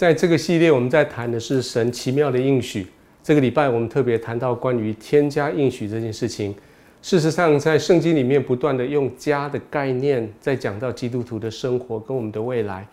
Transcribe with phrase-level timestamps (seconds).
[0.00, 2.86] 在这个系列，我们在谈的是神奇妙的应许。
[3.22, 6.54] 这个礼拜，我们特别谈到关于添加应许这件事情。
[7.02, 12.88] 事实上，在圣经里面不断的用家的概念，在讲到基督徒的生活跟我们的未来。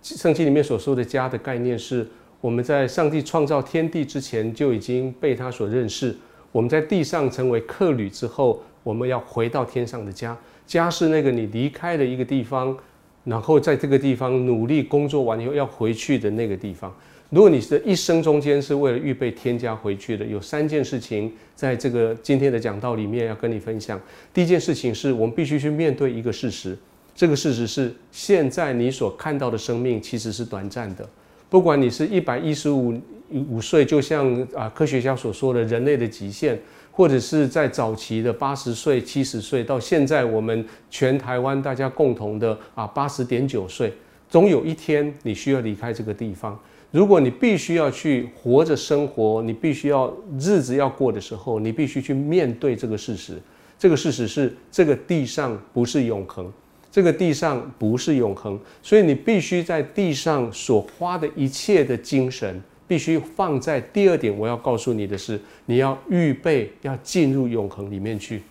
[0.00, 2.08] 圣经里面所说的家的概念，是
[2.40, 6.16] 我们在上帝创造天地之前就已经被他所认识。
[6.52, 10.34] 我们在地上成为客旅之后，我们要回到天上的家。
[10.66, 12.74] 家是那个你离开的一个地方。
[13.26, 16.94] 然后在这个地方努力工作完以后要回去的那个地方，
[17.28, 24.00] 如果你的一生中间是为了预备添加回去的，有三件事情在这个今天的讲道里面要跟你分享。
[24.32, 26.78] 第一件事情是我们必须去面对一个事实，
[27.16, 31.08] 这个事实是现在你所看到的生命其实是短暂的，
[31.50, 32.94] 不管你是一百一十五
[33.30, 36.58] 五岁，就像啊科学家所说的人类的极限。
[36.92, 43.92] 或者是在早期的八十岁、七十岁，到现在我们全台湾大家共同的啊八十点九岁，
[44.30, 46.58] 总有一天你需要离开这个地方。
[46.90, 53.34] 如果你必须要去活着生活，你必须要日子要过的时候，你必须去面对这个事实。
[53.78, 56.50] 这个事实是这个地上不是永恒，
[56.90, 62.62] 这个地上不是永恒，所以你必须在地上所花的一切的精神。
[62.86, 68.42] 必须放在第二点，我要告诉你的是，你要预备要进入永恒里面去。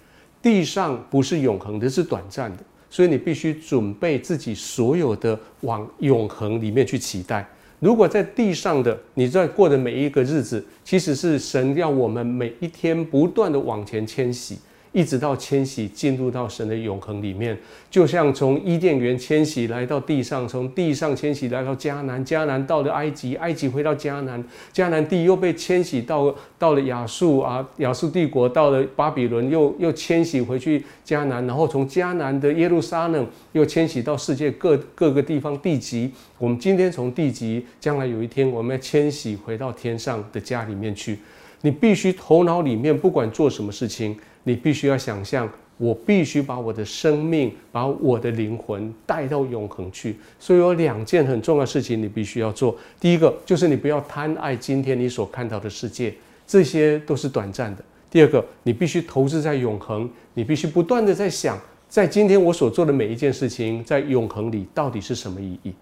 [0.41, 7.47] 地上不是永恒的，是短暂的，所以你必须准备自己所有的往永恒里面去期待。
[7.79, 14.57] 如果在地上的你在过的每一个日子，其实是神要我们每一天不断的往前迁徙。
[14.95, 17.57] 一直到迁徙进入到神的永恒里面，
[17.91, 24.41] 就像从伊甸园迁徙来到地上，从地上迁徙来到迦南，迦南到了埃及，埃及回到迦南，
[24.73, 36.09] 迦南地又被迁徙到到了亚述啊，亚述帝国到了巴比伦，又又迁徙回去迦南，然后从迦南的耶路撒冷又迁徙到世界各各个地方地级。
[36.37, 41.19] 我们今天从地级，将来有一天我们要迁徙回到天上的家里面去。
[41.63, 44.17] 你必须头脑里面不管做什么事情。
[44.45, 50.15] 你必须要想象，我必须把我的生命、把我的灵魂带到永恒去。
[50.39, 52.73] 所以有两件很重要的事情，你必须要做。
[52.99, 56.13] 第一个就是你不要贪爱今天你所看到的世界，
[56.47, 57.83] 这些都是短暂的。
[58.09, 65.73] 第二个，你必须投资在永恒，你必须不断的在想，在今天我所做的每一件事情，在永恒里到底是什么意义。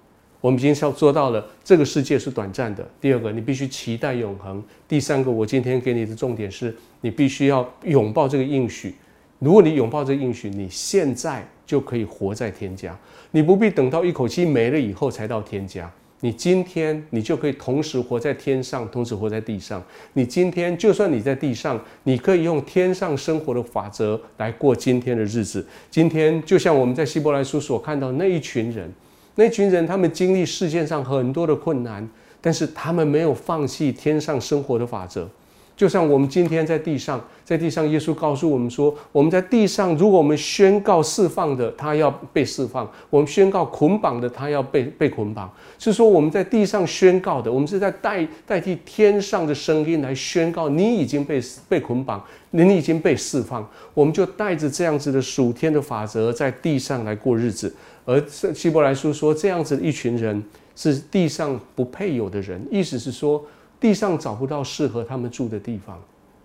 [0.43, 2.85] 我们今天要做到了，这个世界是短暂的。
[2.99, 4.61] 第二个，你必须期待永恒。
[4.89, 6.75] 第三个，我今天给你的重点是。
[6.99, 8.93] 你必须要拥抱这个应许。
[9.39, 12.93] 如果你拥抱这个应许，你现在就可以活在天家。
[13.31, 15.89] 你不必等到一口气没了以后才到天家。
[16.19, 19.81] 你今天你就可以同时活在天上，同时活在地上。
[20.11, 25.65] 你今天就算你在地上，你可以用天上生活的法则来过今天的日子。
[25.89, 28.91] 今天就像我们在希伯来书所看到那一群人，
[29.35, 32.07] 那群人他们经历世界上很多的困难，
[32.39, 35.27] 但是他们没有放弃天上生活的法则。
[35.75, 45.51] 就像我们今天在地上，在地上，耶稣告诉我们说：我们在地上，如果我们宣告释放的，他要被释放；我们宣告捆绑的，他要被被捆绑。
[45.79, 53.67] 是说我们在地上宣告的，我们是在代代替天上的声音来宣告：你已经被被捆绑，你已经被释放。
[53.95, 57.75] 我们就带着这样子的属天的法则，在地上来过日子。
[58.05, 58.23] 而
[58.53, 60.43] 希伯来书说，这样子的一群人
[60.75, 63.43] 是地上不配有的人，意思是说。
[63.83, 66.01] 地上找不到适合他们住的地方，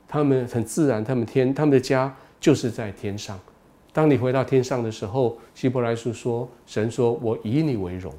[0.09, 3.38] 他们很自然，他们天他们的家就是在天上。
[3.93, 8.12] 当你回到天上的时候，希伯来书说：“神说，我以你为荣，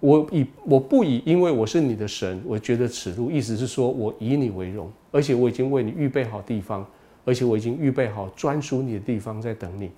[0.00, 3.30] 我以我不以，因为我是你的神，我觉得耻辱。
[3.30, 6.86] 意思是说我以你为荣，而且我已经为你预备好地方，
[7.24, 9.90] 而且我已经预备好专属你的地方在等你。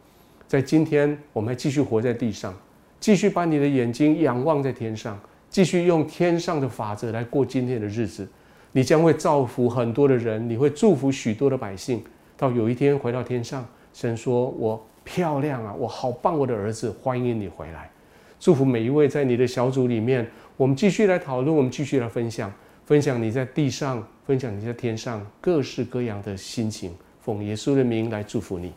[0.46, 2.54] 在今天，我们还继续活在地上，
[3.00, 5.18] 继续把你的眼睛仰望在天上。”
[5.50, 8.28] 继续用天上的法则来过今天的日子，
[8.72, 12.02] 你将会造福很多的人，你会祝福许多的百姓。
[12.36, 17.90] 到有一天回到天上，神说：“我漂亮啊，我好棒，我的儿子，欢迎你回来。”
[18.38, 20.24] 祝福每一位在你的小组里面，
[20.56, 22.52] 我们继续来讨论，我们继续来分享，
[22.84, 26.94] 分享你在地上，分享你在天上各式各样的心情。
[27.20, 28.72] 奉耶稣的名来祝福你。